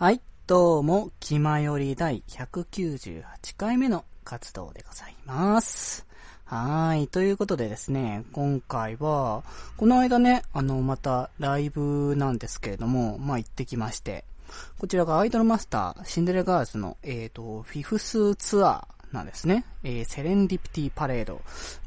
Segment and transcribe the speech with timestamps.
[0.00, 3.22] はい、どうも、気まより第198
[3.58, 6.06] 回目の活動でございます。
[6.46, 7.06] はい。
[7.06, 9.42] ということでですね、今回は、
[9.76, 14.24] この間ね、あの、またライブなんですけれども、まあ行ってきまして、
[14.78, 19.64] こちらがアイドルマスター、シンデレガールズの、えっ、と、フィフスツアー、なんですね。
[19.82, 21.40] えー、セレンディプティパレード。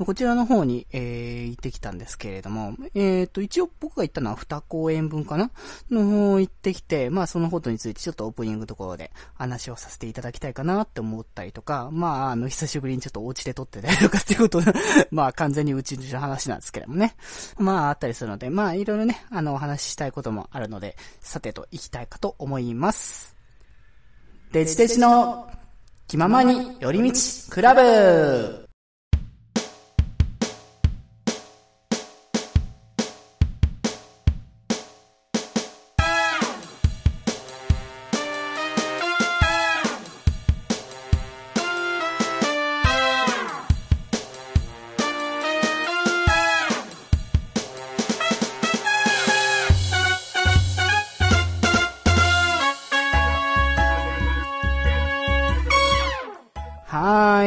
[0.03, 5.51] こちらの方に、えー、行ってきたんですけれども、えーと、一応僕が行ったのは2公演分かな？
[5.89, 14.61] の方行ってきて、まあそのことについてちょっとオープニングのところで話をさせていただきたいかなって思ったりとか、まああの、久しぶりにちょっとお家で撮ってたりとかっていうこと
[15.11, 17.15] まあ完全にうちの話なんですけれどもね。
[17.57, 23.35] まああったりするので、まあいろいろね、あの、お話ししたいこともあるので、さてと行きたいかと思います。
[24.51, 25.49] デジデジの
[26.07, 28.62] 気ままに寄り道クラブ。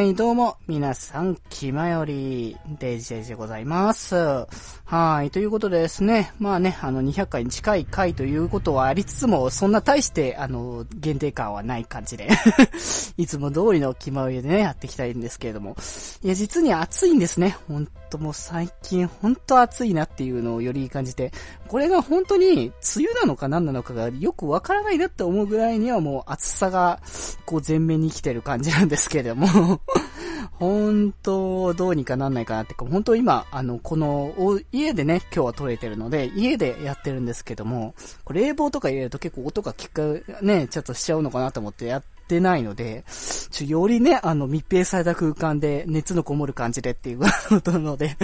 [0.07, 4.76] い、どうも、皆さん、きまより、デジデジでございます。
[4.89, 12.29] はい、ということでですね、まあね、あの、200回に近い回ということはありつつも、そんな大して、あの、限定感はない感じで、
[13.17, 15.75] いつも通りの気まよりでね、やっていきたいんですけれども、
[16.23, 17.57] いや、実に暑いんですね。
[17.67, 21.33] ほんともう最近、ほんと暑いなっていうのをより感じて、
[21.67, 27.01] これが本当に、梅雨なのか何なのかがよくわからないなって思うぐらいにはもう暑さが、
[27.45, 29.81] こう前面に来てる感じなんですけれども、
[30.59, 34.33] 本当、どうにかなんないかなってか、本当今、あの、この、
[34.71, 43.05] 家でね、今日は撮れてるので、家でやってるんですけども、これ冷房とか入れると結構音が聞く、ね、ちょっとしちゃうのかなと思ってやってないので、
[43.51, 48.17] ちょ、よりね、あの、密閉された空間で熱のこもる感じでっていう ことなので、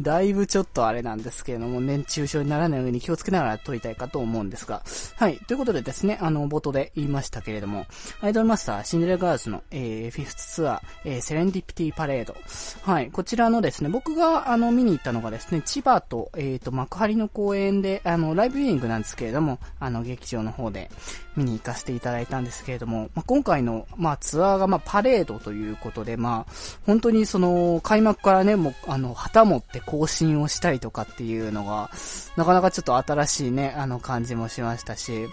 [0.00, 4.82] だいぶちょっとあれなんですけれども、熱中症にならないように気をつけながら撮りたいかと思うんですが、
[5.16, 5.38] はい。
[5.46, 7.86] ということでですね、あの、冒頭で言いましたけれども、
[8.20, 12.34] アイドルマスター、シンデレラガールズの、えー、フィフスツアー、えー、 Serendipity Parade。
[12.82, 13.10] はい。
[13.10, 20.90] こちらのですね、僕が、あの、見に行ったのがですね、千葉と、えっ、ー、と、幕張の公演で、あの、ライブビューイングなんですけれども、あの、劇場の方で
[21.36, 26.52] 見に行かせていただいたんですけれども、まあ、今回の、まあ、ツアーが、まあ、パレードということで、まあ、
[26.86, 31.90] 本当にその、開幕からね、もう、あの、旗持って行進をしたりとかっていうのが、
[32.36, 35.26] なかなかちょっと新しいね、あの、感じもしましたし、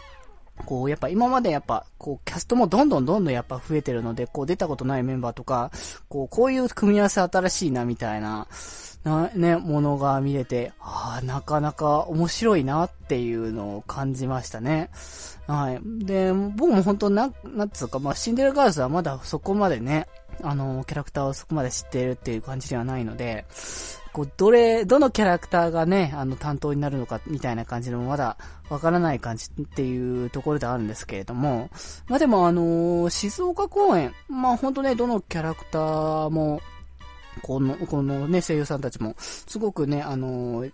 [0.66, 5.72] こう、やっぱ今までやっぱ、こう、キャストもどんどんどんどんやっぱ増えてるので、こう、出たことないメンバーとか、
[6.10, 8.48] こう、こういう組み合わせ新しいな、みたいな、
[9.04, 14.90] な、ね、ものが見れて、ああ、なかなか面白いなっていうのを感じましたね。
[15.48, 15.82] はい。
[16.06, 20.08] で、僕も本当な、なんつうか、まあ、シンデレラガールズはまだそこまでね、
[20.42, 23.46] あの、キャラクターをそこまで知っているっていう感じではないので、
[24.14, 28.38] こう、どれ、どのキャラクターがね、あの、担当になるのか、みたいな感じのまだ、
[28.70, 31.70] わからない感じっていうところであるんですけれども、
[32.08, 36.62] まあでもあの静岡公演、まあ本当ね、どのキャラクターも、
[37.42, 40.66] この、このね、声優さんたちも、すごくね、あの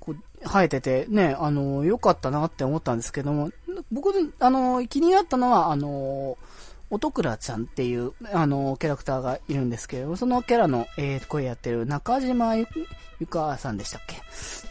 [0.00, 3.50] こう、生えてて、ね、あの良かったなって思ったんですけども、
[3.92, 6.38] 僕、あの気になったのは、あの
[6.90, 12.66] 音倉ちゃんっていう、あの、キャラクターがいるんですけど、そのキャラの、えー、声やってる中島ゆ
[13.20, 14.16] ゆかさんでしたっけ？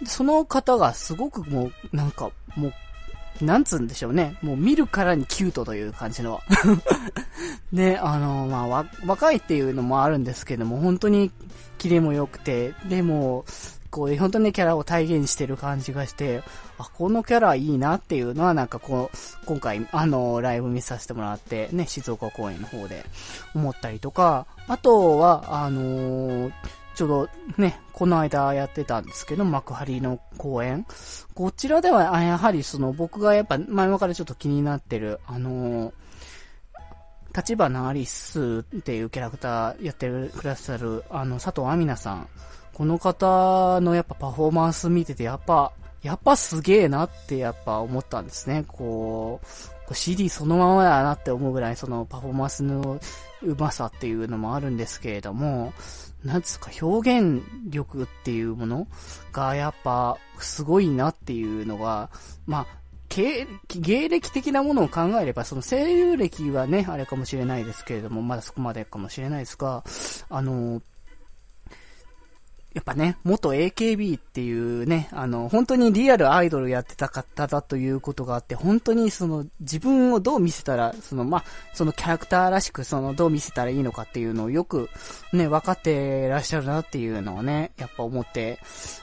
[0.06, 4.38] その方がすごくもう、なんか、もう、なんつうんでしょうね。
[4.42, 6.42] もう見るからにキュートという感じの。
[7.72, 11.32] ね、あの、まあ、わ、若いっていうのもあるんですけども、本当に
[11.78, 13.46] キレも良くて、でも、
[13.98, 16.44] こう、本当にキャラを体現してる感じがして、
[16.78, 23.04] あ、このキャラいいなっていうのはなんかこう、今回、あの、ライブ見させてもらって、ね、静岡公演の方で
[23.56, 26.52] 思ったりとか、あとは、あのー、
[26.94, 30.86] ちょうどね、この間やってたんですけど、幕張の公演。
[31.34, 35.92] こちらでは、やはりその僕がやっぱ前々からちょっと気になってる、あのー、
[37.36, 42.28] 立花アリスっていうキャラクターやってるくださる、あの、佐藤亜美奈さん。
[42.78, 45.72] この方のやっぱパフォーマンス見てて、やっぱ、
[46.04, 48.66] やっぱすげえなってやっぱ思ったんですね。
[48.68, 49.42] こ
[49.90, 53.00] う、CD そのままだなって思うぐらいそのパフォーマンスの
[53.42, 55.74] うまさっていうのもあるんですけれども、
[56.24, 58.88] なんつうか表現力っていうもの
[59.32, 62.12] がやっぱすごいなっていうのが、
[62.46, 62.68] まあ、
[63.10, 69.84] 芸芸歴的なものを考えれば、その声優歴はね、あれかもしれないですけれども、まだそこまでかもしれないですが、
[70.30, 70.80] あの、
[72.74, 81.44] やっぱね、元 AKB っていうね、あの、本当にリアルアイドルやってた方だということがあって、本当にその自分をどう見せたら、そのま、
[81.74, 84.90] そのキャラクターらしくそのどう見せたらいいのかっていうのをよく
[85.34, 88.60] ね、分かってらっしゃるなっていうのをね、やっぱ思って、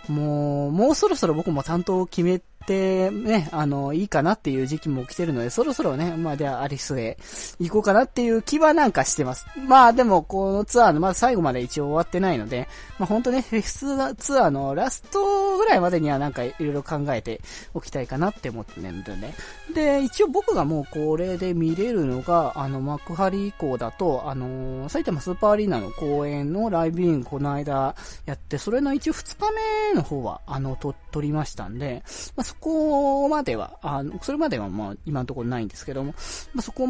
[0.08, 7.18] もう、もうそろそろ僕も担当を決めってね、あの、いいかなっていう時期も来てるので、そろそろね、まあ、ではアリスへ
[7.60, 9.46] 行こうかなっていう気はなんかしてます。
[9.68, 12.68] まあ、でも、このツアーの、まだ最後まで一応終わってないので、
[12.98, 17.42] まあ、ほんとね、フェスツアーのラストぐらいまでにはなんかいろいろ考えて
[17.74, 19.34] おきたいかなって思ってるんでね。
[19.74, 27.94] で、一応僕がもうこれで見れるのが、あの、幕張以降だと、あの、埼玉スーパーアリーナの公演のライブインこの間
[28.24, 29.50] やって、それの一応2日
[29.92, 32.02] 目の方は、あの、と、撮りましたんで、
[32.36, 36.14] まあ、そこまでは、あの、それまではまあ、今のところないんですけども、
[36.54, 36.86] まあ、そこ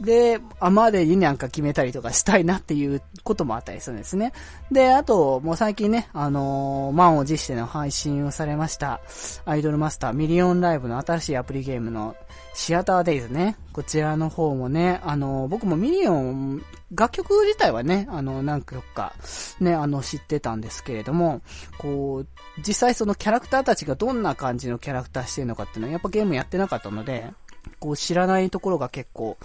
[0.00, 4.32] で、あまでになんか決めたりとかしたいなっていうこともあったりするんですね。
[4.70, 9.00] で、あと、もう最近ね、あのー、満を持しての配信をされました、
[9.44, 12.16] アイドルマスターミリオンライブの新しいアプリゲームの
[12.54, 13.56] シアターデイズね。
[13.72, 16.62] こちらの方もね、あのー、僕もミリオン、
[16.94, 19.12] 楽曲自体はね、あの、何曲か、
[19.60, 21.42] ね、あの、知ってたんですけれども、
[21.76, 22.26] こう、
[22.58, 27.30] 実際そのキャラクターたちがどんな感じのキャラクターしてるのかっていうのは、やっぱゲームやってなかったので、
[27.78, 29.36] こう知らないところが結構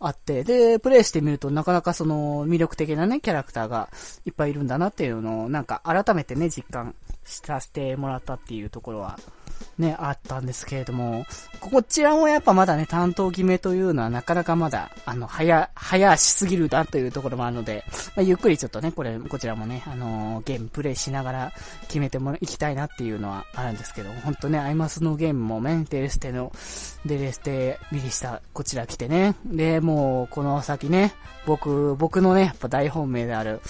[0.00, 3.88] あって、で、プレイしてみるとなかなかその魅力的なね、キャラクターが
[4.24, 6.94] いっぱいいるんだなっていうのをなんか改めてね、実感
[7.24, 9.18] させてもらったっていうところは
[9.78, 11.24] ね、あったんですけれども、
[11.60, 17.84] こちらもやっぱまだね、担当決めというのはなかなかまだ、あの、早、早しすぎるなというところもあるので、
[18.16, 21.52] まあ、ゆっくりちょっとね、これ、こちらもね、あのー、ゲームプレイしながら
[21.82, 26.52] 決めてもらいきたいなっていうのはあるんですけど、ほんとね、アイマスのゲームもね、デレステの、
[27.06, 31.14] デレステ、ミリシタ、こちら来てね、で、もう、この先ね、
[31.46, 33.60] 僕、僕のね、やっぱ大本命である、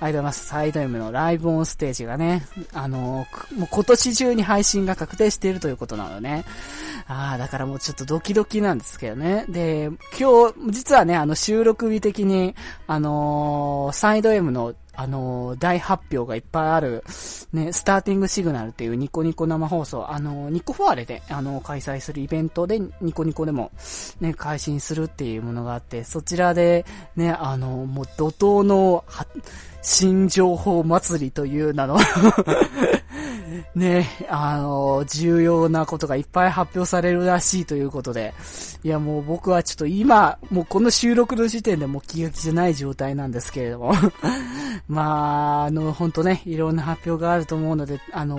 [0.00, 6.44] アイドルマスサイド M のライブオンステージがね、あのー、もう今年中に配信が確定しているということなのね。
[7.06, 9.44] ああ、だからもうちょっとドキドキなんですけどね。
[9.48, 12.54] で、今日、実はね、あの収録日的に、
[12.86, 17.04] あのー、サイド M のあのー、大発表がいっぱいある、
[17.52, 23.70] ね、スターティングシグナルっていうニコニコ生放送、あのー、ニコフォアレで、あのー、開催するイベントで、ニコニコでも、
[24.20, 26.84] ね、配信するっていうものがあって、そちらで、
[27.14, 29.04] ね、あのもう怒涛の、
[29.80, 31.98] 新情報祭りという名の
[33.74, 38.34] ね、あの、重要なことがいっぱい発表されるらしいということで、
[38.82, 43.92] いやもう僕はちょっと今、もうこの収録の時点でもう気が気じゃない状態なんですけれども
[44.88, 48.38] まあ、あの、ほんとね、いろんな発表があると思うので、あの、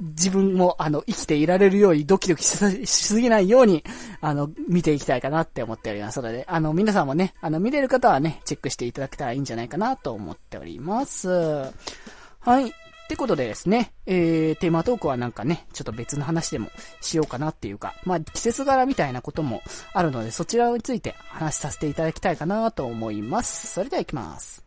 [0.00, 3.82] 自分も、あの、生きていられるようにドキドキしすぎないように、
[4.20, 11.28] あの、見ていきたいかなって思っておりますので、あの、皆さんもね、あの、見れる方はね、チェックしていただけたらいいんじゃないかなと思っております。
[11.28, 12.72] はい。
[13.08, 16.70] ってことでですね、えー、テーマトークはなんかね、ちょっと別の話でも
[17.00, 19.62] しようかなっていうか、まあ、季節柄みたいなことも
[19.94, 23.66] あるので、そちらについて話させていただきたいかなと思います。
[23.66, 24.62] それでは行きます。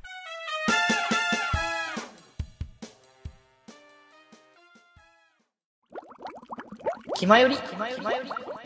[7.20, 8.61] 気まより、気まより、気まより。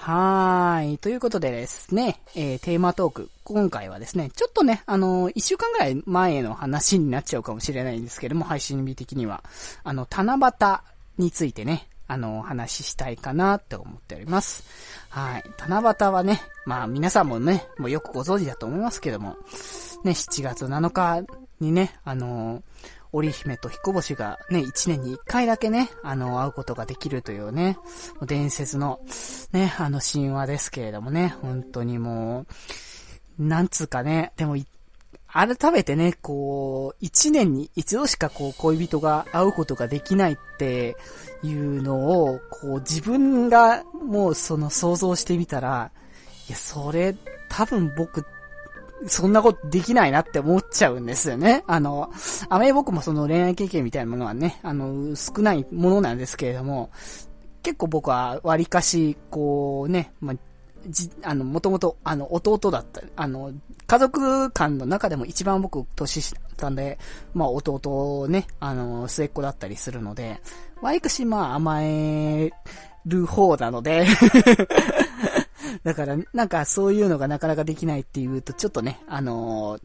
[0.00, 0.98] はーい。
[0.98, 3.30] ということでですね、えー、テーマトーク。
[3.44, 9.44] 今回はですね、ちょっとね、あのー、一週間ぐらい前の話になっちゃうかもしれないんですけども、配信日的には、
[9.84, 10.78] あの、七夕
[11.18, 14.64] についてね、あの、お話ししたいかなって思っております。
[15.10, 15.44] はい。
[15.58, 19.36] 七夕はね、まあ皆さんもね、もうよくご存知だと思いますけども、
[20.02, 21.26] ね、7月7日
[21.60, 22.62] にね、あのー
[23.12, 27.78] 織姫と彦星がね、一年に一回だけね、あの、会うことができるというね、
[28.26, 29.00] 伝説の、
[29.52, 32.46] ね、あの神話ですけれどもね、本当にも
[33.38, 34.56] う、なんつうかね、でも、
[35.32, 40.96] 改めてね、こう、一年に一度しかこう、恋人が会うことができないって
[41.44, 45.92] いうのを、こう、自分がもうその想像してみたら、
[46.48, 47.16] いや、それ、
[47.48, 48.24] 多分僕
[49.06, 51.64] そんなことできないなって思っちゃうんですよね。
[51.66, 52.10] あの、
[52.48, 56.90] あまり僕もその恋愛経験みたいなものはね、あの、少ないものなんですけれども、
[57.62, 60.36] 結構僕は割かし、こうね、まあ、
[60.86, 63.52] じ、あの、もともと、あの、弟だった、あの、
[63.86, 66.98] 家族間の中でも一番僕、年下んで、
[67.34, 70.40] まあ、弟ね、あの、末っ子だったりするので、
[70.80, 72.50] 割かし、まあ、甘え
[73.06, 74.06] る方なので
[75.84, 79.80] だから、なんかそういうのがなかなかできないっていうと、ちょっとね、あのー、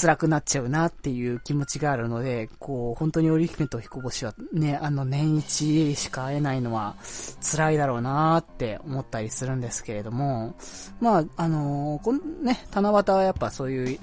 [0.00, 6.96] 辛くなっちゃうなっていう気持ちがあるので、こう、本当に織姫と彦星はね、あの年一しか会えないのは
[7.42, 10.54] 辛いだろうなって思ったりするんですけれども、
[11.00, 13.98] まあ、あのー、このね、七夕はやっぱそういう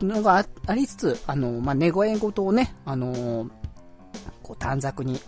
[0.00, 3.50] のがありつつ、あのー、まあ、願い事をね、あのー、
[4.42, 5.20] こう短冊に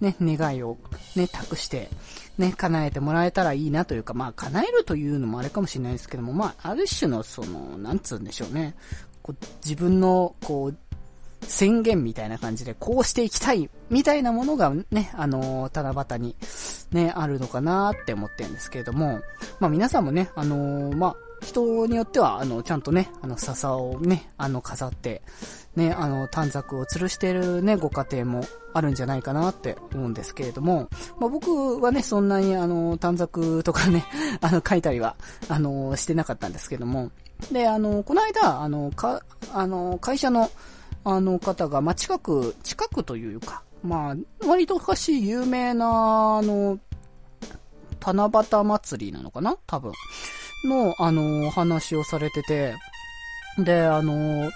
[0.00, 0.76] ね、願いを
[1.14, 1.88] ね、託して、
[2.38, 8.74] ね、叶えてもらえたらいいなというか、まあ、叶えるというのもあれかもしれないですけども、まあ、ある種の、その、なんつうんでしょうね。
[9.22, 10.76] こう自分の、こう、
[11.42, 16.36] 宣言みたいな感じで、こうしていきたい、みたいなものがね、あのー、七夕に、
[16.90, 19.20] ね、あるのかなって思ってるんですけれども、
[19.60, 25.22] まあ皆さんもね、あのー、まあ、人によっては、あの、ちゃんとね、あの、笹をね、あの、飾って、
[25.76, 30.88] ね、あの、短冊を吊るしてるね、ご家庭もあるんじゃないかなって思うんですけれども、
[31.20, 34.04] まあ、僕はね、そんなにあの、短冊とかね、
[34.42, 35.14] あの、書いたりは、
[35.48, 37.10] あの、してなかったんですけども、
[37.52, 39.22] で、あの、この間、あの、か、
[39.52, 40.50] あの、会社の、
[41.04, 46.80] あの方が、まあ、近く、近くというか、まあ、割と昔有名な、あの、
[48.00, 49.56] 七夕祭りなのかな？
[49.66, 49.92] 多分。
[50.64, 52.74] の、あの、話をされてて、
[53.58, 54.50] で、あの、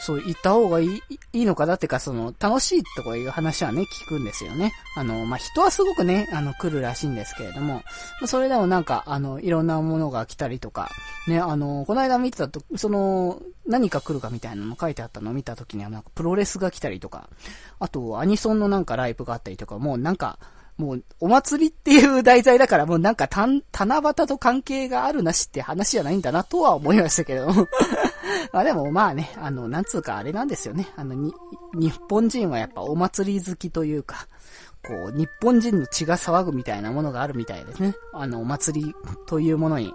[0.00, 1.02] そう、行った方がいい、
[1.32, 4.72] いいのかなってか、その、楽しいとかいう話はね、聞くんですよね。
[4.96, 7.82] あの、まあ、人はすごくね、あの、来るらしいんですけれども、
[8.26, 10.88] それでもなんか、あの、いろんなものが来たりとか、
[11.26, 17.28] ね、あの、この間見てたと、その、何か来るかみたいなの書いてあったのを見た時には、なんか、プロレスが来たりとか、
[17.80, 20.38] あと、アニソンのなんかライブがあったりとか、もうなんか、
[20.78, 27.66] もう、お祭りっていう題材だから、もうなんか、た、七夕と関係があるなしって話じゃないんだなとは思いましたけれども。
[28.52, 30.88] まあでもまあね、あの、なんつうかあれなんですよね。
[30.96, 31.34] あの、に、
[31.74, 34.28] 日本人はやっぱお祭り好きというか、
[34.86, 37.94] こう、日本人の血が騒ぐみたいなものがあるみたいですね。
[38.12, 38.94] あの、お祭り
[39.26, 39.92] というものに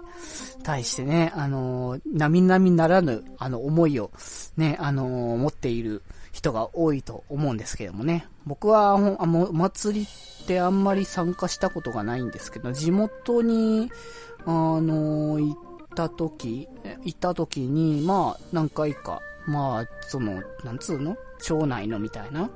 [0.62, 4.10] 対してね、あの、並々ならぬ、あの、思いを、
[4.58, 6.02] ね、あの、持っている
[6.34, 8.26] 人が多いと思うんですけどもね。
[8.44, 13.90] 僕は、あの、お祭りってあんまり参加したことがないんですけど、地元に、
[14.44, 14.50] あ
[14.80, 15.56] の、行っ
[15.94, 16.68] た時、
[17.04, 21.16] 行った時に、まあ、何回か、まあ、その、なんつうの？
[21.40, 22.50] 町内のみたいな。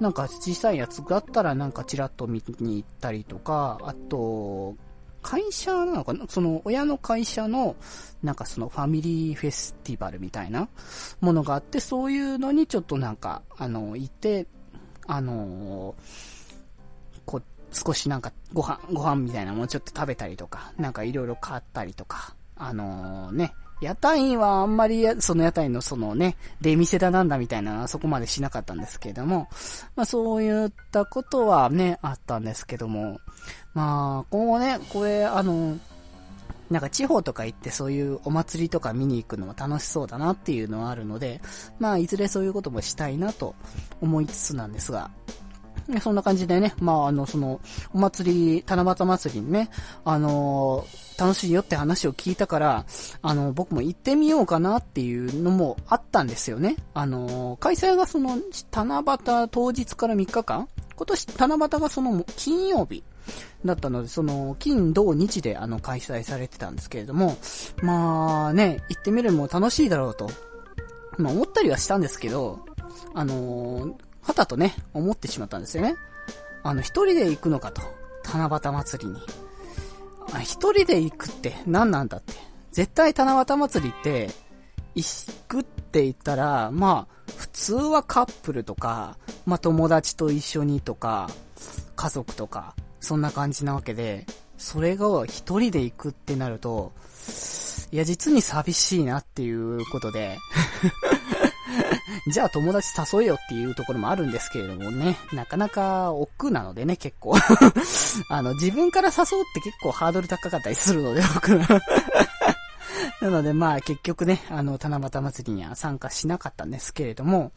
[0.00, 4.74] なんか小さいやつがあったらなんかチラッと見に行ったりとか、あと、
[5.22, 7.76] 会社なのかなその親の会社の、
[8.22, 10.68] なんかそのファミリーフェスティバルみたいな
[11.20, 14.46] ものがあって、そういうのにちょっとなんか、あの、行って、
[15.06, 15.94] あの
[17.26, 29.48] こう、少しなんかご飯、ご飯みたいなものちょっと食べたりとか、なんかいろいろ買ったりとか、あの、ね、屋台はあんまり、その屋台のそのね、出店だなんだみたいなそこまでしなかったんですけれども、
[29.96, 33.18] まあそういったことはね、あったんですけども、
[33.74, 35.78] まあ、今後ね、これ、あの、
[36.70, 41.42] なんか地方とか行ってそういうお祭りとか見に行くのも楽しそうだなっていうのはあるので、
[41.78, 43.54] まあいずれそういうこともしたいなと
[44.00, 45.10] 思いつつなんですが、
[46.00, 47.60] そんな感じでね、まあ、あの、その、
[47.92, 49.68] お祭り、七夕祭りにね、
[50.04, 52.86] あのー、楽しいよって話を聞いたから、
[53.20, 56.76] あの、僕も行ってみようかなっていうのもあったんですよね。
[56.94, 58.38] あのー、開催がその、
[58.70, 63.02] 七夕当日から3日間今年七夕がその金曜日
[63.64, 67.36] だったので、その、金、土、日であの、開催されてたんですけれども、
[67.82, 70.30] まあね、行ってみるのも楽しいだろうと、
[71.18, 72.60] まあ思ったりはしたんですけど、
[73.14, 75.96] あのーはたとね、思ってしまったんですよね。
[76.62, 77.82] あの、一人で行くのかと。
[78.24, 79.20] 七夕祭りに。
[80.32, 82.34] あ、一人で行くって何なんだって。
[82.70, 84.30] 絶対七夕祭りって、
[84.94, 85.06] 行
[85.48, 91.28] くって言ったら、まあ、普通はカップルとか、まあ友達と一緒にとか、
[91.96, 94.24] 家族とか、そんな感じなわけで、
[94.56, 96.92] それが一人で行くってなると、
[97.90, 100.38] いや、実に寂しいなっていうことで
[102.32, 107.34] じゃあ友達誘えよっていうところもあるんですけれどもね、なかなか億劫なのでね、結構。
[108.30, 111.60] あの、自分から誘うって結構ハードル高かったりするので、僕。
[113.20, 117.52] なのでまあ結局ね、あの、七夕祭りには参加しなかったんですけれども、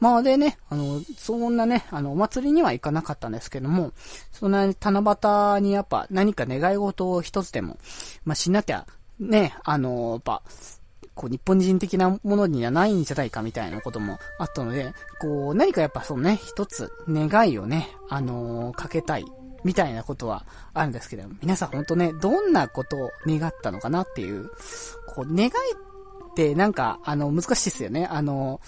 [0.00, 3.92] まあでね、あの、そんなね、あの、お祭りには行かなかったんですけども、
[4.32, 5.18] そんな七
[5.56, 7.78] 夕にやっぱ何か願い事を一つでも、
[8.24, 8.86] まあしなきゃ、
[9.18, 10.42] ね、あの、やっぱ、
[11.14, 19.24] こう、日本人的なものにはないんじゃないかみたいなこともあったので、こう、何かやっぱそのね、一つ願いをね、あのー、かけたい、
[19.66, 24.48] みたいなことはあるんですけど、皆さんほんとね、どんなことを願ったのかなっていう、
[25.08, 28.06] こう、願いってなんか、あの、難しいですよね。
[28.06, 28.60] あの、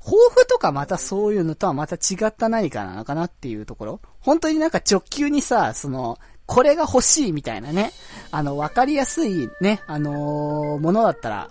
[0.00, 4.00] 抱負とかまたそういうのとはまた違った何かなのかなっていうところ。
[4.20, 7.92] 本当になんか直球にさ、その、これが欲しいみたいなね。
[8.30, 11.48] あの、わかりやすいね、あのー、ものだったら、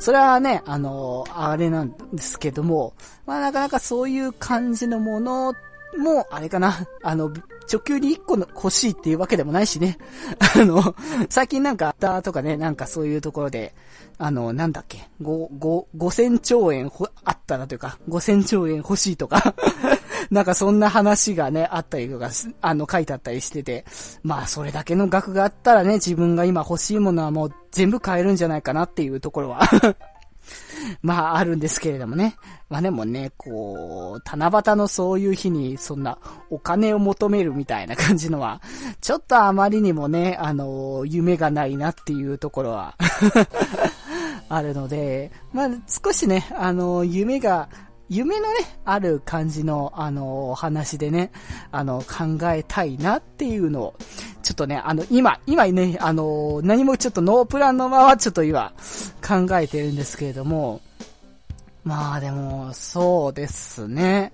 [0.00, 2.94] それはね、あの、あれなんですけども、
[3.26, 5.54] まあなかなかそういう感じのもの
[5.96, 7.32] もう、あれかな、 あの、
[7.72, 9.98] 直球に1個の欲しいっていうわけでもないしね。
[10.56, 10.94] あの、
[11.28, 13.74] 最近なんか、あったとかね、なんかそういうところで、
[14.18, 19.54] あの、なんだっけ、5、5、5000兆円ほあったらというか、5000兆円欲しいとか。
[20.30, 23.84] なんかそんな話がね、あったりとか、あの、書いてあったりしてて、
[24.22, 29.60] まあそれだけの額があったらね、自分が今欲しいものはもう全部買えるんじゃないかなっていうところは。
[31.02, 32.36] まあ、あるんですけれどもね。
[32.68, 36.18] まあでもね、こう、七夕のそういう日に、そんな、
[36.50, 38.60] お金を求めるみたいな感じのは、
[39.00, 42.96] ちょっとあまりにもね、あの、夢がないなっていうところは
[44.48, 47.68] あるので、まあ、少しね、あの、夢が
[48.10, 51.32] 夢のね、ある感じの、あの、お話でね、
[51.72, 53.94] あの、考えたいなっていうのを、
[54.44, 58.72] ちょっとね、あの、今、今ね、あの、何もちょっとノープランのまま、ちょっと今、
[59.26, 60.82] 考えてるんですけれども、
[61.82, 64.32] まあでも、そうですね。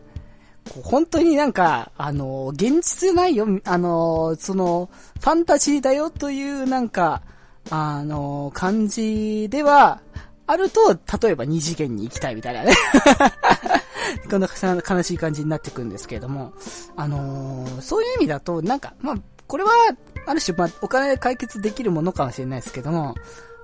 [0.82, 4.90] 本当になんか、あの、現実じゃないよ、あの、その、
[5.20, 7.22] ファンタジーだよというなんか、
[7.70, 10.00] あの、感じでは、
[10.46, 12.74] あると、例えば二次元に行きたいみたいなね
[14.28, 16.52] こんな悲しい感じになってくんですけれども、
[16.96, 19.16] あのー、そういう意味だと、なんか、まあ、
[19.50, 19.70] これは、
[20.26, 23.16] ある種、まあ、お金で解決できるものかもしれないですけども、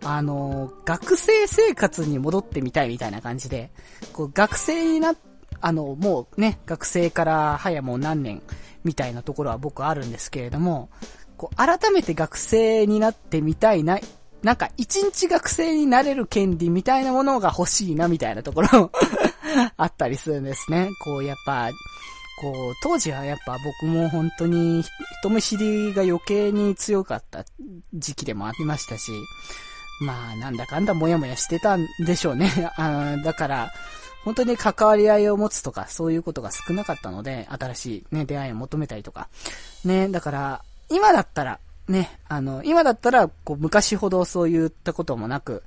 [0.02, 3.71] あの、学生生活に戻ってみたいみたいな感じで、
[4.12, 5.14] こう、学生にな、
[5.61, 8.43] あの、もうね、学生から早もう何年
[8.83, 10.90] みたいなところは僕あるんですけれども、
[11.37, 14.00] こう、改めて学生になってみたいな、
[14.43, 18.90] なんか一日学生になれる権利みたいなものが欲しいなみたいなところ
[19.76, 20.90] あったりするんですね。
[21.05, 21.71] こうやっぱ、
[22.40, 24.83] こう、当時はやっぱ僕も本当に
[25.21, 27.45] 人見知りが余計に強かった
[27.95, 29.11] 時期でもありましたし、
[30.00, 32.50] まあなんだかんだもやもやしてたんでしょうね。
[32.76, 33.73] あだから、
[34.25, 39.28] 本当に関わり合いを持つとか、そういうことが少なかったので、新しいね、出会いを求めたりとか。
[39.85, 45.62] ね、だから、今だったら、ね、あの、今だったら、こう、昔ほどそういったこともなく、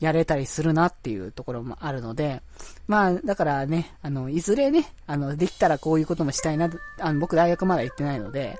[0.00, 2.42] やれたりするなっていうところもあるので、
[2.86, 6.68] まあ、だからね、あの、いずれね、あの、できたらこういうこともしたいな、
[7.00, 8.58] あの、僕大学まだ行ってないので、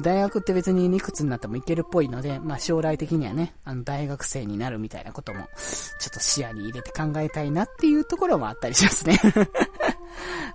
[0.00, 9.18] 大学って別にいくつになっても行けるっぽいので、まあ、将来的にはね、あの、大学生になるみたいなことも、ちょっと視野に入れて考えたいなっていうところもあったりしますね。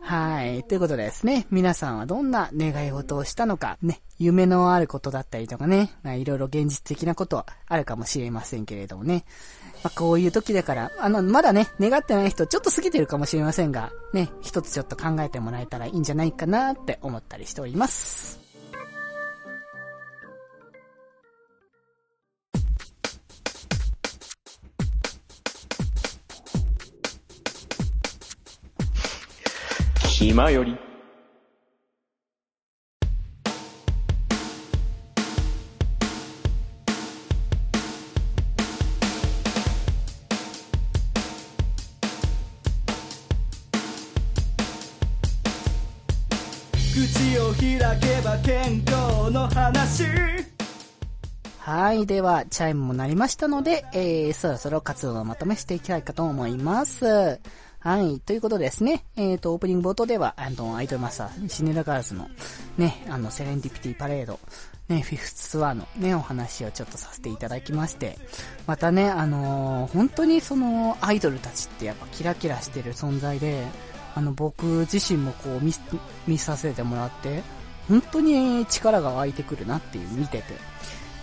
[0.01, 0.63] はい。
[0.63, 9.25] ということでですね、皆さんはどんな願い事をしたのか、ね、夢のあることだったりとかね、まあ、いろいろ現実的なことあるかもしれませんけれどもね。
[9.83, 18.46] まあ、こういう時だから、あの、まだね、願ってない人ちょっと過ぎてるかもしれませんが、ね、一つちょっと考えてもらえたらいいんじゃないかなって思ったりしております。
[30.19, 30.75] 暇より
[46.81, 50.03] 口を開けば健康の話
[51.59, 52.07] はい。
[52.07, 57.39] では、チャイムも鳴りましたので、えー、そろそろ活動をまとめしていきたいかと思います。
[57.79, 58.19] はい。
[58.19, 62.27] ということですね、えっ、ー、と、オープニング冒頭では、あの、アイドルマスター、シネラガールズの、
[62.77, 64.39] ね、あの、セレンディピティパレード、
[64.89, 68.17] ね、フィフスツアーのね、お話をちょっとさせていただきまして、
[68.65, 73.63] またね、あのー、本当にその、アイドルたちってやっぱキラキラしてる存在で、
[74.15, 75.71] あの、僕自身もこう見、
[76.27, 77.43] 見させてもらって、
[77.87, 80.55] 本当に力が湧いてくるなっていう見てて。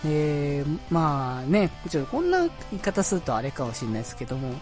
[0.07, 4.53] で、まあね、ちょっとこんな言い方するとあれかもしれないですけども、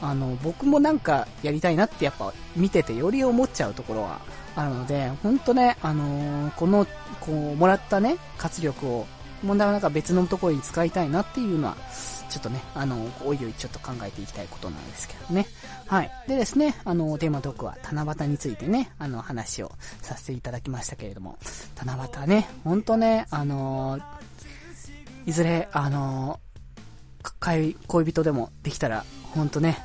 [0.00, 4.20] あの、僕もなんかやりたいなってやっぱ見ててより思っちゃうところは
[4.56, 6.86] あるので、本当ね、あのー、この、
[7.20, 9.06] こう、もらったね、活力を、
[9.42, 11.76] 問題はなんか別のところに使いたいなっていうのは、
[12.28, 15.46] ちょっとね、あの、おいおいちょっと考えていきたいことなんですけどね。
[15.86, 16.10] はい。
[16.26, 21.38] でですね、あの、テーマトークは七夕についてね、あの、話をさせていただきましたけれども、
[21.76, 23.98] 七夕ね、ほんとね、あの
[25.26, 26.40] いずれ、あの
[27.40, 29.78] 恋人でもできたら、ほんとね、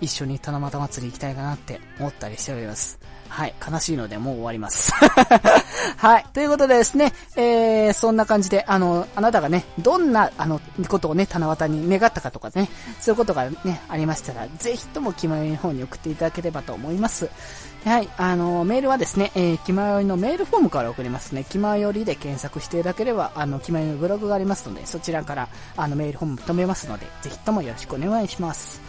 [0.00, 2.98] 一緒に七夕祭り行きたいかなって思ったりしております。
[3.30, 3.54] はい。
[3.64, 4.92] 悲しいのでもう終わります。
[5.96, 6.26] はい。
[6.34, 12.68] ということでですね、えー、そんな感じで、あの、あなたがね、どんな、あの、ことをね、七夕に願ったかとかね、
[13.00, 17.30] そういうことがね、ありましたら、ぜひとも気前の方に送っていただければと思います。
[17.84, 18.08] はい。
[18.18, 21.44] あの、メールはですね、えー、気まよりのメールフォームから送りますね。
[21.48, 28.80] 気まよりで検索していただければ、あの、気まよりのブログがありますので、そちらから、あの、メールフォーム止めますので、ぜひともよろしくお願いします。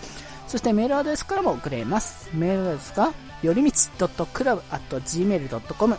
[0.51, 2.29] そしてメールアドレスからも送れます。
[2.33, 5.97] メールアドレスが、よりみち .club.gmail.com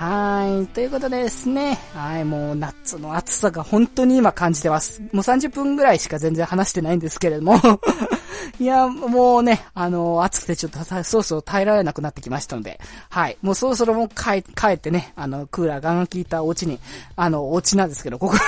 [0.00, 0.66] はい。
[0.68, 1.78] ということでですね。
[1.92, 2.24] はい。
[2.24, 5.02] もう夏の暑さが本当に今感じてます。
[5.02, 7.60] もう30分ぐらいしか全然話してないんですけれども
[8.58, 13.36] いや、もうね、あの、暑くてちょっとそろそろ耐えられなくなってきましたので、はい。
[13.42, 16.80] もうそろそろもう帰、ってね、あの、クーラーガンガン効いたお家に、
[17.16, 18.38] あの、お家なんですけど、ここ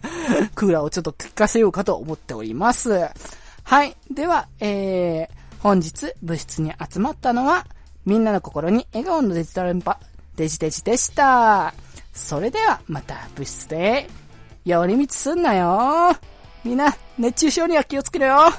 [0.56, 3.06] クーラーをちょっと効かせようかと思っております。
[3.64, 3.94] はい。
[4.10, 7.66] では、えー、本日部室に集まったのは、
[8.06, 9.98] みんなの心に笑顔のデジタル連覇、
[10.36, 11.74] デジデジでした。
[12.12, 14.06] それでは、また部室で、
[14.64, 16.16] 寄り道すんなよ。
[16.64, 18.52] みんな、熱中症には気をつけろよ。